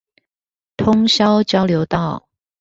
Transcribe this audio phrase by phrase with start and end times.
[0.77, 2.27] 通霄交流道